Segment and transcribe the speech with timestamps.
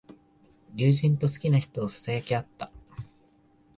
[0.73, 2.71] 友人と好きな人をささやき合った。